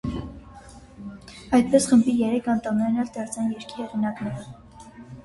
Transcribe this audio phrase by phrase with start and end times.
[1.57, 4.97] Այդպես խմբի երեք անդամներն էլ դարձան երգի հեղինակները։